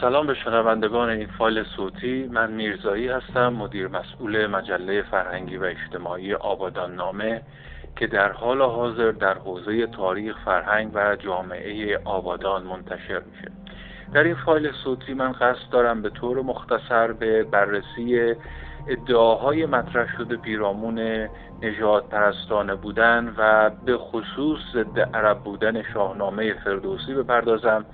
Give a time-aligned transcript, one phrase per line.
[0.00, 2.28] سلام به شنوندگان این فایل صوتی.
[2.32, 7.42] من میرزایی هستم مدیر مسئول مجله فرهنگی و اجتماعی آبادان نامه
[7.96, 13.50] که در حال حاضر در حوزه تاریخ فرهنگ و جامعه آبادان منتشر میشه.
[14.14, 18.34] در این فایل صوتی من قصد دارم به طور مختصر به بررسی
[18.88, 21.28] ادعاهای مطرح شده پیرامون
[21.62, 27.84] نجات پرستانه بودن و به خصوص ضد عرب بودن شاهنامه فردوسی بپردازم.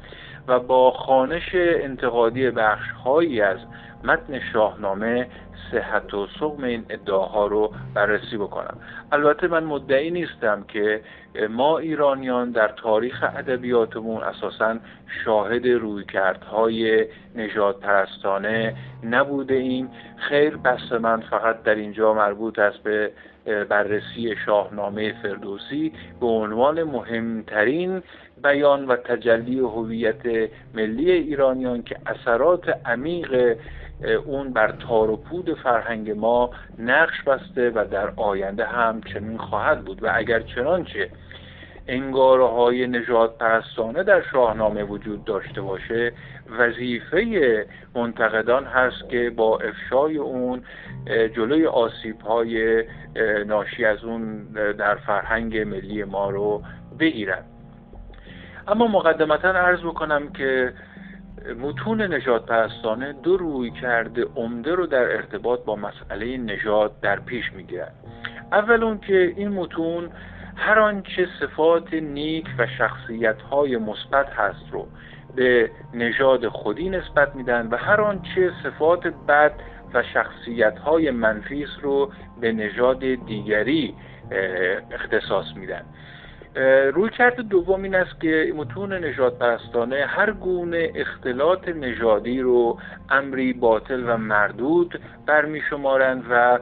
[0.49, 3.59] و با خانش انتقادی بخش هایی از
[4.05, 5.27] متن شاهنامه
[5.73, 8.77] صحت و سقم این ادعاها رو بررسی بکنم.
[9.13, 11.01] البته من مدعی نیستم که
[11.51, 14.77] ما ایرانیان در تاریخ ادبیاتمون اساسا
[15.25, 19.91] شاهد رویکردهای نجات پرستانه نبوده ایم.
[20.17, 23.11] خیر بحث من فقط در اینجا مربوط است به
[23.69, 25.93] بررسی شاهنامه فردوسی.
[26.21, 28.03] به عنوان مهمترین
[28.43, 33.57] بیان و تجلی هویت ملی ایرانیان که اثرات عمیق
[34.27, 39.85] اون بر تار و پود فرهنگ ما نقش بسته و در آینده هم چنین خواهد
[39.85, 40.03] بود.
[40.03, 41.11] و اگر چنانچه
[41.89, 46.13] انگاره های نجات پرستانه در شاهنامه وجود داشته باشه
[46.59, 50.63] وظیفه منتقدان هست که با افشای اون
[51.37, 52.85] جلوی آسیب های
[53.47, 54.43] ناشی از اون
[54.79, 56.63] در فرهنگ ملی ما رو
[56.99, 57.45] بگیرن.
[58.69, 60.73] اما مقدمتا عرض بکنم که
[61.61, 67.53] متون نجات پرستانه دو روی کرده عمده رو در ارتباط با مسئله نجات در پیش
[67.53, 67.95] می‌گیرد.
[68.53, 70.11] اول اون که این متون
[70.57, 74.89] هر آنچه صفات نیک و شخصیت های مثبت هست رو
[75.37, 79.53] به نژاد خودی نسبت میدن و هر آنچه صفات بد
[79.95, 83.95] و شخصیت های منفیس رو به نژاد دیگری
[84.91, 85.83] اختصاص میدن
[86.95, 92.79] روی کرد دوم این است که متون نجات پرستانه هر گونه اختلاط نژادی رو
[93.11, 96.59] امری باطل و مردود برمی شمارند و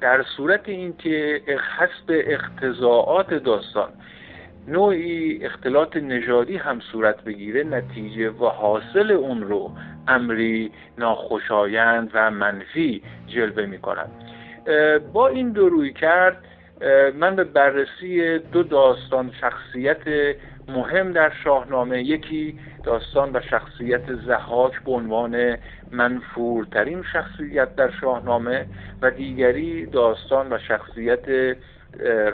[0.00, 1.42] در صورت اینکه
[1.78, 3.88] حسب اقتضاعات داستان
[4.68, 9.70] نوعی اختلاط نژادی هم صورت بگیره نتیجه و حاصل اون رو
[10.08, 14.10] امری ناخوشایند و منفی جلوه می کنند
[15.12, 16.44] با این دو روی کرد
[17.14, 20.36] من به بررسی دو داستان شخصیت
[20.68, 25.56] مهم در شاهنامه یکی داستان و شخصیت زحاک به عنوان
[25.90, 28.66] منفورترین شخصیت در شاهنامه
[29.02, 31.56] و دیگری داستان و شخصیت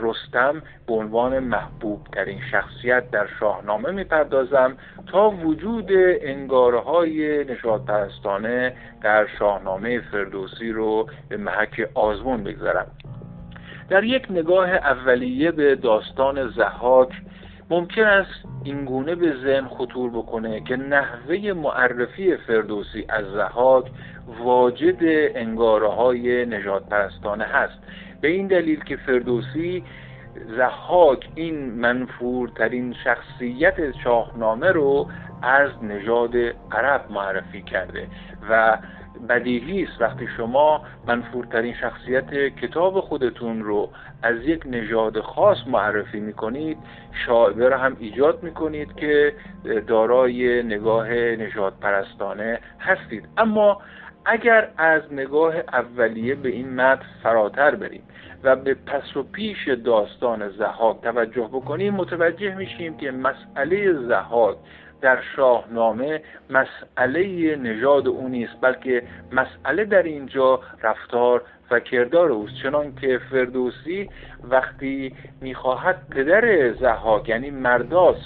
[0.01, 4.77] رستم به عنوان محبوب ترین شخصیت در شاهنامه می‌پردازم
[5.11, 5.87] تا وجود
[6.21, 12.87] انگاره های نشاد پرستانه در شاهنامه فردوسی رو به محک آزمون بگذارم.
[13.89, 17.09] در یک نگاه اولیه به داستان زحاک
[17.69, 23.85] ممکن است اینگونه به ذهن خطور بکنه که نحوه معرفی فردوسی از زحاک
[24.43, 24.97] واجد
[25.35, 27.79] انگاره های نجات پرستانه هست.
[28.21, 29.83] به این دلیل که فردوسی
[30.57, 35.07] زحاک این منفورترین شخصیت شاهنامه رو
[35.41, 36.35] از نژاد
[36.71, 38.07] عرب معرفی کرده
[38.49, 38.77] و
[39.29, 43.89] بدیهی است وقتی شما منفورترین شخصیت کتاب خودتون رو
[44.23, 46.77] از یک نژاد خاص معرفی می‌کنید
[47.25, 49.33] شاعبه را هم ایجاد می‌کنید که
[49.87, 53.27] دارای نگاه نژاد پرستانه هستید.
[53.37, 53.81] اما
[54.25, 58.03] اگر از نگاه اولیه به این متن فراتر بریم
[58.43, 64.57] و به پس و پیش داستان زهاک توجه بکنیم متوجه میشیم که مسئله زهاک
[65.01, 71.41] در شاهنامه مسئله نژاد او نیست بلکه مسئله در اینجا رفتار
[71.71, 72.53] و کردار اوست.
[72.63, 74.09] چنان که فردوسی
[74.43, 78.17] وقتی می‌خواهد پدر زحاک یعنی مرداس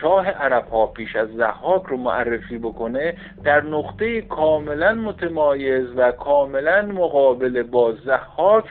[0.00, 3.14] شاه عرب ها پیش از زحاک رو معرفی بکنه
[3.44, 8.64] در نقطه کاملا متمایز و کاملا مقابل با زحاک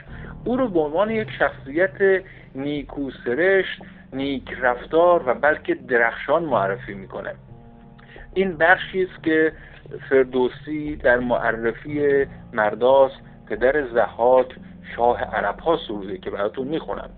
[0.44, 2.22] او رو به عنوان یک شخصیت
[2.54, 3.82] نیکوسرشت
[4.12, 7.34] نیک رفتار و بلکه درخشان معرفی می‌کنه.
[8.34, 9.52] این بخشی است که
[10.10, 13.12] فردوسی در معرفی مرداس
[13.48, 14.56] پدر زهاک
[14.96, 17.10] شاه عرب ها سروده که براتون می‌خونم.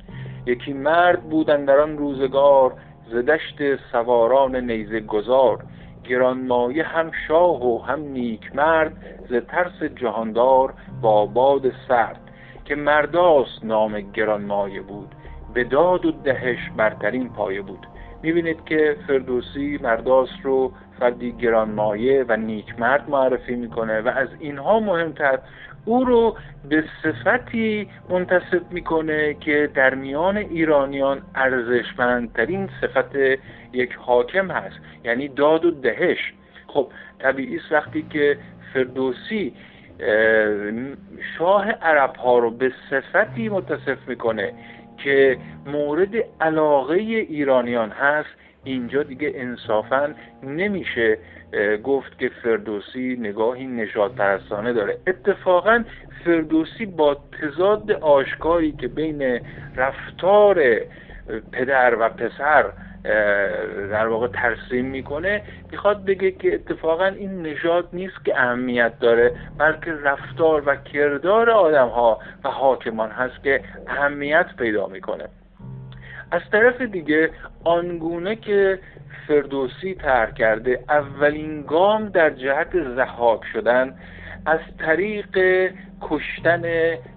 [0.47, 2.75] یکی مرد بودن در آن روزگار
[3.11, 5.65] ز دشت سواران نیزه گذار.
[6.05, 8.93] گرانمایه هم شاه و هم نیک مرد
[9.29, 12.21] ز ترس جهاندار با باد سرد.
[12.65, 15.15] که مرداس نام گرانمایه بود.
[15.55, 17.87] به داد و دهش برترین پایه بود.
[18.23, 25.39] می‌بینید که فردوسی مرداس رو فردی گرانمایه و نیکمرد معرفی می‌کنه و از اینها مهمتر
[25.85, 26.37] او رو
[26.69, 33.17] به صفتی منتصب می‌کنه که در میان ایرانیان ارزشمندترین صفت
[33.73, 36.33] یک حاکم هست یعنی داد و دهش.
[36.67, 36.89] خب
[37.19, 38.39] طبیعی است وقتی که
[38.75, 39.55] فردوسی
[41.39, 44.53] شاه عرب ها رو به صفتی متصف می‌کنه
[45.05, 48.29] که مورد علاقه ایرانیان هست
[48.65, 51.19] اینجا دیگه انصافا نمیشه
[51.85, 54.99] گفت که فردوسی نگاهی نجات پرستانه داره.
[55.07, 55.85] اتفاقا
[56.25, 59.41] فردوسی با تضاد آشکاری که بین
[59.77, 60.63] رفتار
[61.53, 62.73] پدر و پسر
[63.91, 65.43] در واقع ترسیم می‌کنه.
[65.71, 71.89] می‌خواد بگه که اتفاقا این نژاد نیست که اهمیت داره بلکه رفتار و کردار آدم
[71.89, 75.25] ها و حاکمان هست که اهمیت پیدا می‌کنه.
[76.31, 77.31] از طرف دیگه
[77.65, 78.79] آنگونه که
[79.29, 83.95] فردوسی تر کرده اولین گام در جهت زحاک شدن
[84.47, 85.39] از طریق
[86.01, 86.63] کشتن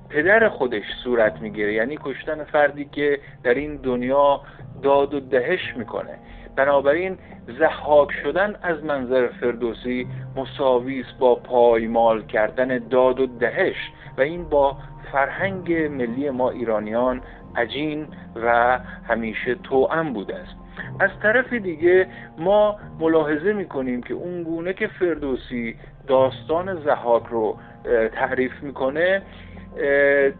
[0.09, 1.73] پدر خودش صورت می‌گیره.
[1.73, 4.41] یعنی کشتن فردی که در این دنیا
[4.83, 6.17] داد و دهش می‌کنه.
[6.55, 7.17] بنابراین
[7.59, 13.75] زحاک شدن از منظر فردوسی مساویس با پایمال کردن داد و دهش
[14.17, 14.77] و این با
[15.11, 17.21] فرهنگ ملی ما ایرانیان
[17.55, 20.55] عجین و همیشه توأم بوده است.
[20.99, 22.07] از طرف دیگه
[22.37, 25.75] ما ملاحظه می‌کنیم که اون گونه که فردوسی
[26.07, 27.57] داستان زحاک رو
[28.13, 29.21] تعریف می‌کنه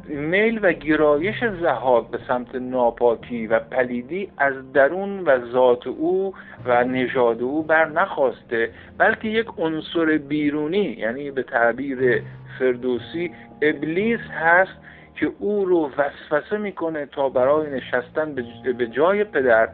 [0.08, 6.34] میل و گرایش زهاک به سمت ناپاکی و پلیدی از درون و ذات او
[6.66, 12.22] و نژاد او بر نخواسته بلکه یک عنصر بیرونی یعنی به تعبیر
[12.60, 14.78] فردوسی ابلیس هست
[15.16, 18.36] که او رو وسوسه می‌کنه تا برای نشستن
[18.78, 19.70] به جای پدر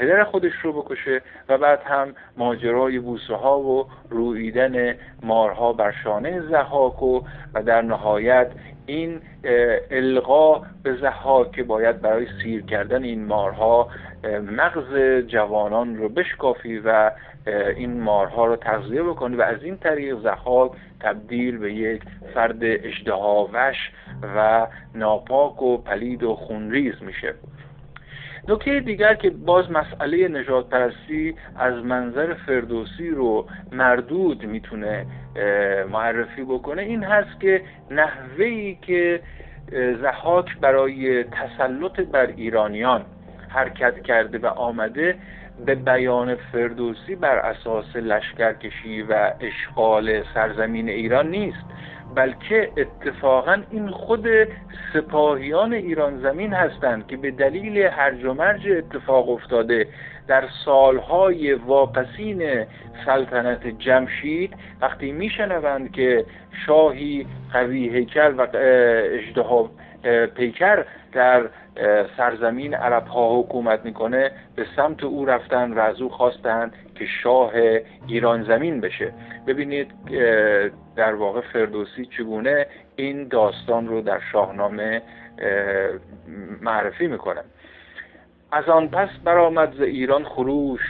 [0.00, 6.40] پدر خودش رو بکشه و بعد هم ماجرای بوسه ها و رویدن مارها بر شانه
[6.40, 7.20] زهاک و
[7.54, 8.50] و در نهایت
[8.86, 9.20] این
[9.90, 13.88] القا به زحاک که باید برای سیر کردن این مارها
[14.56, 17.10] مغز جوانان رو بشکافی و
[17.76, 22.02] این مارها رو تغذیه بکنی و از این طریق زحاک تبدیل به یک
[22.34, 23.92] فرد اجدهاوش
[24.36, 27.34] و ناپاک و پلید و خونریز میشه.
[28.48, 35.06] نکته دیگر که باز مسئله نجات پرستی از منظر فردوسی رو مردود می‌تونه
[35.92, 39.20] معرفی بکنه این هست که نحوهی که
[40.02, 43.04] زحاک برای تسلط بر ایرانیان
[43.48, 45.16] حرکت کرده و آمده
[45.66, 51.64] به بیان فردوسی بر اساس لشکرکشی و اشغال سرزمین ایران نیست.
[52.14, 54.26] بلکه اتفاقا این خود
[54.92, 59.86] سپاهیان ایران زمین هستند که به دلیل هرج و مرج اتفاق افتاده.
[60.28, 62.64] در سالهای واپسین
[63.06, 66.24] سلطنت جمشید وقتی میشنوند که
[66.66, 69.70] شاهی قوی هیکل و اجدها
[70.36, 71.48] پیکر در
[72.16, 77.52] سرزمین عرب ها حکومت می‌کنه به سمت او رفتن و از او خواستن که شاه
[78.06, 79.12] ایران زمین بشه.
[79.46, 79.90] ببینید
[80.96, 82.66] در واقع فردوسی چگونه
[82.96, 85.02] این داستان رو در شاهنامه
[86.60, 87.40] معرفی می‌کنه.
[88.52, 90.80] از آن پس برآمد ز ایران خروش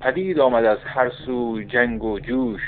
[0.00, 2.60] پدید آمد از هر سو جنگ و جوش.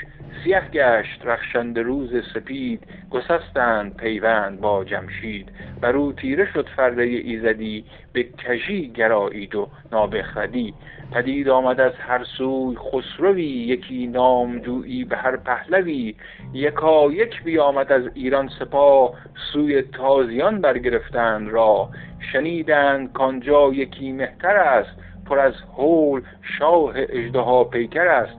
[0.43, 2.87] سیه گشت رخشنده روز سپید.
[3.11, 5.49] گسستند پیوند با جمشید.
[5.81, 7.85] بر او تیره شد فرده ایزدی.
[8.13, 10.73] به کژی گرایید و نابخردی.
[11.11, 13.43] پدید آمد از هر سوی خسروی.
[13.43, 16.15] یکی نامجویی به هر پهلوی.
[16.53, 19.13] یکا یک بیامد از ایران سپاه.
[19.53, 21.89] سوی تازیان برگرفتند را
[22.31, 25.12] شنیدند کانجا یکی مهتر است.
[25.25, 26.21] پر از هول
[26.59, 28.37] شاه اژدها پیکر است.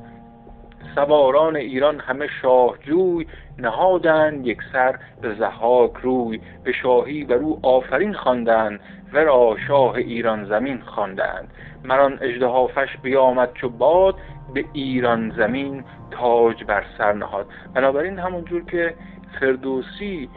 [0.95, 3.27] سواران ایران همه شاهجوی
[3.59, 8.81] نهادند یک سر به زحاک روی به شاهی بر او آفرین خواندند
[9.13, 11.51] ورا شاه ایران زمین خواندند.
[11.85, 14.15] مران اژدهافش بیامد چو باد
[14.55, 17.47] به ایران زمین تاج بر سر نهاد.
[17.75, 18.95] بنابراین همونجور که
[19.41, 20.29] فردوسی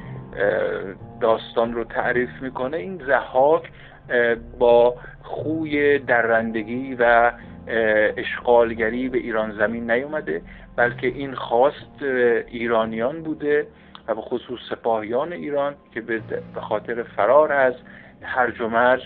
[1.21, 3.71] داستان رو تعریف می‌کنه این زحاک
[4.59, 7.31] با خوی درندگی و
[8.17, 10.41] اشغالگری به ایران زمین نیومده
[10.75, 12.01] بلکه این خواست
[12.47, 13.67] ایرانیان بوده
[14.07, 16.21] و به خصوص سپاهیان ایران که به
[16.61, 17.73] خاطر فرار از
[18.21, 19.01] هرج و مرج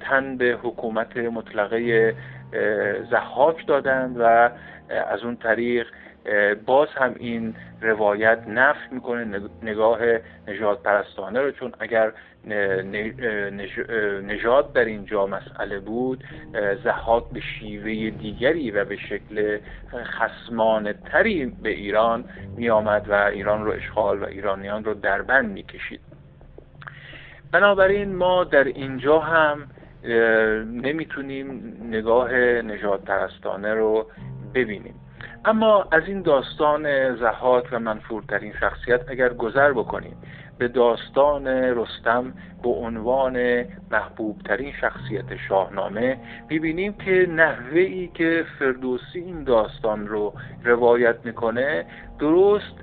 [0.00, 2.14] تن به حکومت مطلقه
[3.10, 4.50] زحاک دادند و
[4.90, 5.86] از اون طریق
[6.66, 9.98] باز هم این روایت نفت می‌کنه نگاه
[10.48, 11.50] نجات پرستانه رو.
[11.50, 12.12] چون اگر
[14.22, 16.24] نژاد در اینجا مسئله بود
[16.84, 19.58] زحاک به شیوه دیگری و به شکل
[20.04, 22.24] خسمانه تری به ایران
[22.56, 26.00] می آمد و ایران رو اشغال و ایرانیان رو دربند می کشید
[27.52, 29.68] بنابراین ما در اینجا هم
[30.64, 34.06] نمی‌تونیم نگاه نجات پرستانه رو
[34.54, 34.94] ببینیم.
[35.44, 40.16] اما از این داستان زهات و منفورترین شخصیت اگر گذر بکنیم
[40.62, 46.18] به داستان رستم به عنوان محبوبترین شخصیت شاهنامه
[46.50, 51.84] می‌بینیم که نحوه ای که فردوسی این داستان رو روایت می‌کنه
[52.18, 52.74] درست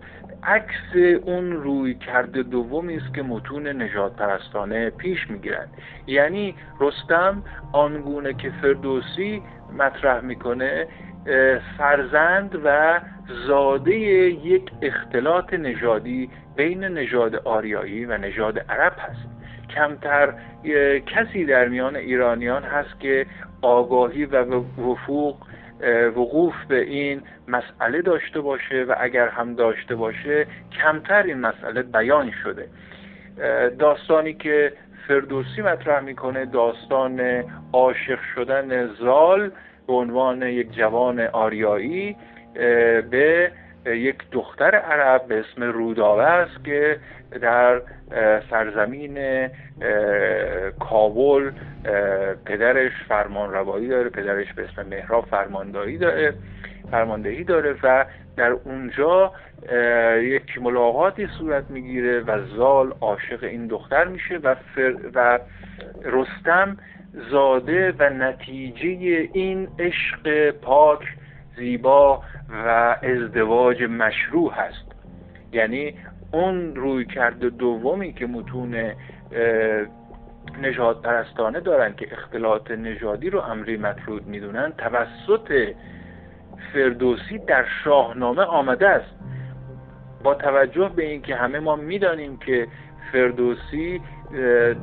[0.43, 5.69] عکس اون روی کرده دومی است که متون نجات پرستانه پیش می‌گیرند
[6.07, 7.43] یعنی رستم
[7.73, 9.41] آنگونه که فردوسی
[9.77, 10.87] مطرح می‌کنه
[11.77, 12.99] فرزند و
[13.47, 19.29] زاده یک اختلاط نژادی بین نژاد آریایی و نژاد عرب هست.
[19.75, 20.33] کمتر
[21.05, 23.25] کسی در میان ایرانیان هست که
[23.61, 24.43] آگاهی و
[24.81, 25.37] وفوق
[26.15, 30.47] وقوف به این مسئله داشته باشه و اگر هم داشته باشه
[30.81, 32.67] کمتر این مسئله بیان شده.
[33.79, 34.73] داستانی که
[35.07, 39.51] فردوسی مطرح می‌کنه داستان عاشق شدن زال
[39.89, 42.15] به عنوان یک جوان آریایی
[43.11, 43.51] به
[43.85, 46.97] یک دختر عرب به اسم روداوه است که
[47.41, 47.81] در
[48.49, 49.17] سرزمین
[50.79, 51.51] کابل
[52.45, 56.33] پدرش فرمان روایی داره پدرش به اسم مهراب فرماندهی داره
[56.91, 58.05] فرماندهی داره و
[58.37, 59.31] در اونجا
[60.21, 64.55] یک ملاقاتی صورت می‌گیره و زال عاشق این دختر میشه و,
[65.15, 65.39] و
[66.03, 66.77] رستم
[67.31, 70.99] زاده و نتیجه این عشق پاک
[71.57, 72.23] زیبا
[72.65, 74.91] و ازدواج مشروع هست.
[75.51, 75.95] یعنی
[76.31, 78.75] اون روی کرده دومی که متون
[80.61, 85.75] نجات پرستانه دارن که اختلاط نژادی رو امری مطرود می‌دونن توسط
[86.73, 89.15] فردوسی در شاهنامه آمده است.
[90.23, 92.67] با توجه به اینکه همه ما می‌دانیم که
[93.11, 94.01] فردوسی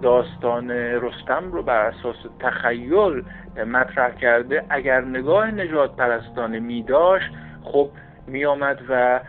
[0.03, 3.25] داستان رستم رو بر اساس تخیل
[3.67, 4.65] مطرح کرده.
[4.71, 7.31] اگر نگاه نجات پرستانه می داشت
[7.63, 7.91] خب
[8.27, 9.21] می آمد و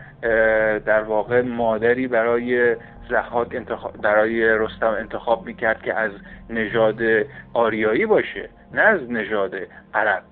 [0.86, 2.76] در واقع مادری برای
[3.10, 6.10] زهاد انتخاب برای رستم انتخاب می‌کرد که از
[6.50, 7.00] نژاد
[7.54, 9.54] آریایی باشه نه از نژاد
[9.94, 10.22] عرب.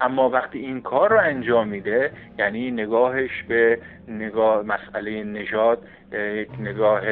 [0.00, 3.78] اما وقتی این کار رو انجام میده یعنی نگاهش به
[4.08, 5.78] نگاه مسئله نژاد
[6.12, 7.02] یک نگاه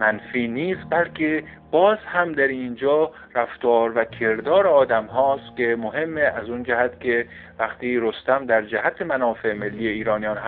[0.00, 6.50] منفی نیست بلکه باز هم در اینجا رفتار و کردار آدم هاست که مهمه از
[6.50, 7.26] اون جهت که
[7.58, 10.38] وقتی رستم در جهت منافع ملی ایرانیان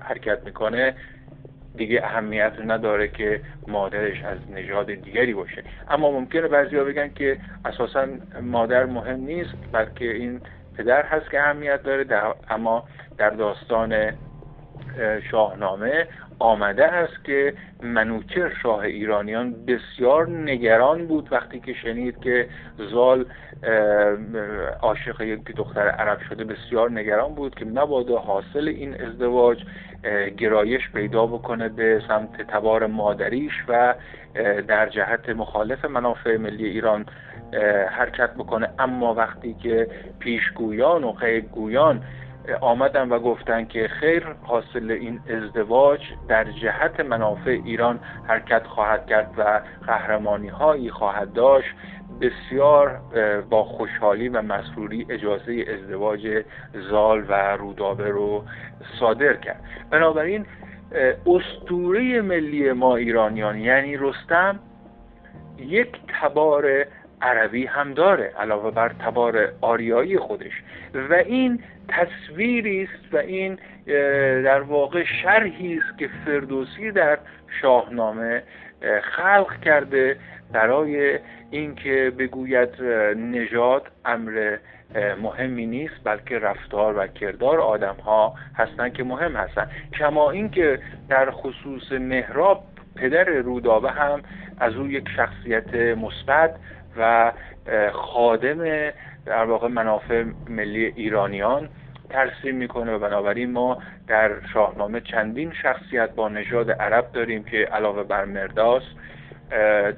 [0.00, 0.94] حرکت می‌کنه
[1.76, 5.64] دیگه اهمیت نداره که مادرش از نژاد دیگری باشه.
[5.90, 8.06] اما ممکنه بعضیا بگن که اساسا
[8.42, 10.40] مادر مهم نیست بلکه این
[10.78, 12.06] پدر هست که اهمیت داره
[12.50, 12.84] اما
[13.18, 14.12] در داستان
[15.30, 16.06] شاهنامه
[16.38, 22.48] آمده است که منوچر شاه ایرانیان بسیار نگران بود وقتی که شنید که
[22.92, 23.26] زال
[24.80, 29.64] عاشق یک دختر عرب شده بسیار نگران بود که مبادا حاصل این ازدواج
[30.36, 33.94] گرایش پیدا بکنه به سمت تبار مادریش و
[34.68, 37.06] در جهت مخالف منافع ملی ایران
[37.90, 38.68] حرکت بکنه.
[38.78, 42.02] اما وقتی که پیشگویان و غیبگویان
[42.60, 49.30] آمدن و گفتن که خیر حاصل این ازدواج در جهت منافع ایران حرکت خواهد کرد
[49.38, 51.74] و قهرمانی هایی خواهد داشت
[52.20, 53.00] بسیار
[53.50, 56.44] با خوشحالی و مسروری اجازه ازدواج
[56.90, 58.44] زال و رودابه رو
[59.00, 59.60] صادر کرد.
[59.90, 60.46] بنابراین
[61.26, 64.60] استوره ملی ما ایرانیان یعنی رستم
[65.58, 66.86] یک تبار
[67.22, 70.62] عربی هم داره علاوه بر تبار آریایی خودش.
[70.94, 73.58] و این تصویری است و این
[74.42, 77.18] در واقع شرحی است که فردوسی در
[77.62, 78.42] شاهنامه
[79.02, 80.16] خلق کرده
[80.52, 81.18] برای
[81.50, 82.82] اینکه بگوید
[83.16, 84.56] نژاد امر
[85.22, 89.70] مهمی نیست بلکه رفتار و کردار آدم ها هستند که مهم هستند.
[89.98, 92.64] کما اینکه در خصوص مهراب
[92.96, 94.22] پدر رودابه هم
[94.60, 96.54] از او یک شخصیت مثبت
[96.96, 97.32] و
[97.92, 98.90] خادم
[99.26, 101.68] در واقع منافع ملی ایرانیان
[102.10, 108.02] ترسیم می‌کنه و بنابراین ما در شاهنامه چندین شخصیت با نژاد عرب داریم که علاوه
[108.02, 108.82] بر مرداس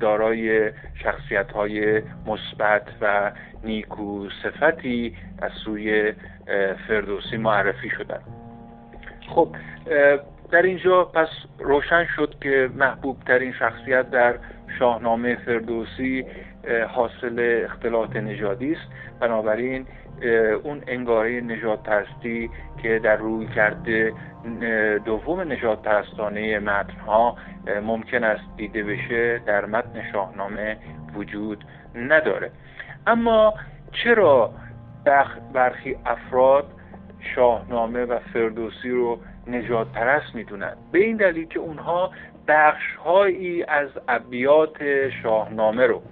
[0.00, 3.32] دارای شخصیت های مثبت و
[3.64, 6.12] نیکو صفتی از سوی
[6.88, 8.20] فردوسی معرفی شدن.
[9.28, 9.56] خب
[10.50, 14.34] در اینجا پس روشن شد که محبوب ترین شخصیت در
[14.78, 16.26] شاهنامه فردوسی
[16.88, 18.90] حاصل اختلاط نژادی است.
[19.20, 19.86] بنابراین
[20.62, 22.50] اون انگاره نجات پرستی
[22.82, 24.12] که در روی کرده
[25.04, 27.36] دوم نجات پرستانه متن ها
[27.82, 30.76] ممکن است دیده بشه در متن شاهنامه
[31.14, 32.50] وجود نداره.
[33.06, 33.54] اما
[33.92, 34.52] چرا
[35.54, 36.66] برخی افراد
[37.34, 42.10] شاهنامه و فردوسی رو نجات پرست می‌دونن؟ به این دلیل که اونها
[42.48, 46.02] بخش هایی از ابیات شاهنامه رو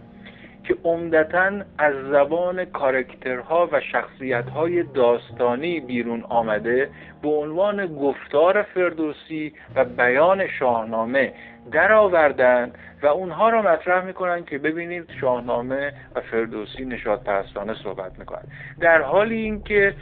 [0.65, 6.91] که عمدتا از زبان کارکترها و شخصیتهای داستانی بیرون آمده
[7.23, 11.33] به عنوان گفتار فردوسی و بیان شاهنامه
[11.73, 18.43] درآوردن و اونها را مطرح می‌کنن که ببینید شاهنامه و فردوسی نشاد پرستانه صحبت می‌کنن.
[18.81, 19.95] در حالی اینکه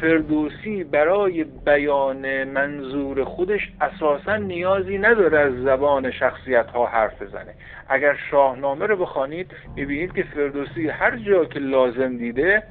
[0.00, 7.54] فردوسی برای بیان منظور خودش اساسا نیازی نداره از زبان شخصیت ها حرف بزنه.
[7.88, 12.62] اگر شاهنامه رو بخوانید می‌بینید که فردوسی هر جا که لازم دیده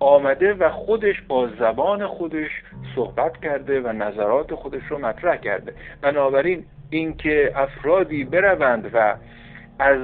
[0.00, 2.50] آمده و خودش با زبان خودش
[2.94, 5.72] صحبت کرده و نظرات خودش رو مطرح کرده.
[6.02, 9.14] بنابراین اینکه افرادی بروند و
[9.78, 9.98] از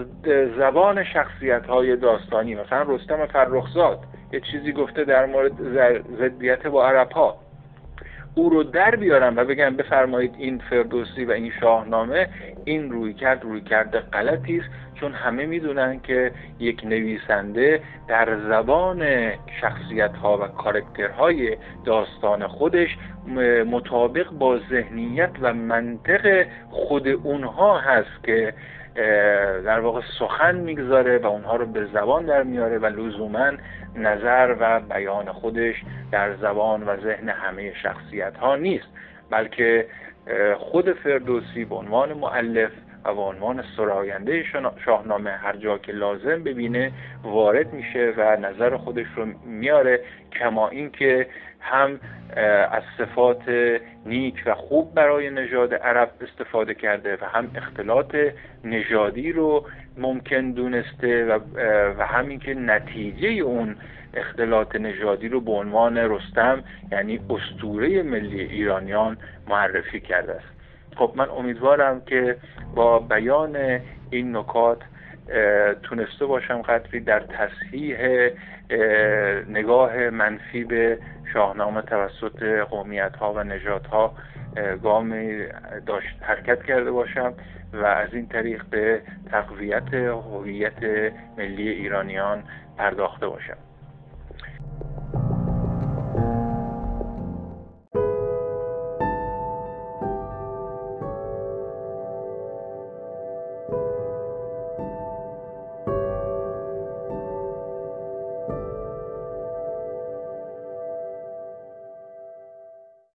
[0.59, 3.99] زبان شخصیت های داستانی مثلا رستم فرخزاد
[4.33, 5.53] یه چیزی گفته در مورد
[6.19, 7.37] ضدیت با عرب ها
[8.35, 12.29] او رو در بیارم و بگم بفرمایید این فردوسی و این شاهنامه
[12.65, 19.31] این روی کرد روی کرده غلطی است چون همه می‌دونن که یک نویسنده در زبان
[19.61, 22.89] شخصیت ها و کارکترهای داستان خودش
[23.71, 28.55] مطابق با ذهنیت و منطق خود اونها هست که
[29.65, 33.51] در واقع سخن می‌گذاره و اونها رو به زبان در میاره و لزوما
[33.97, 35.75] نظر و بیان خودش
[36.13, 38.87] در زبان و ذهن همه شخصیت ها نیست
[39.31, 39.87] بلکه
[40.57, 42.71] خود فردوسی به عنوان معلف
[43.07, 44.45] و به عنوان سراینده
[44.85, 50.01] شاهنامه هر جا که لازم ببینه وارد میشه و نظر خودش رو میاره
[50.33, 51.27] کما اینکه
[51.61, 52.01] هم
[52.71, 53.43] از صفات
[54.07, 58.17] نیک و خوب برای نژاد عرب استفاده کرده و هم اختلاط
[58.65, 59.67] نژادی رو
[59.99, 61.39] ممکن دونسته و,
[61.99, 63.77] و همین که نتیجه اون
[64.15, 69.17] اختلاط نژادی رو به عنوان رستم یعنی استوره ملی ایرانیان
[69.49, 70.56] معرفی کرده است.
[70.97, 72.37] خب من امیدوارم که
[72.75, 73.81] با بیان
[74.11, 74.79] این نکات
[75.83, 77.97] تونسته باشم قدری در تصحیح
[79.49, 80.99] نگاه منفی به
[81.33, 84.15] شاهنامه توسط قومیت ها و نژادها
[84.57, 85.47] ها گامی
[85.87, 87.35] داشت حرکت کرده باشم
[87.73, 92.43] و از این طریق به تقویت هویت ملی ایرانیان
[92.79, 93.66] پرداخته باشم.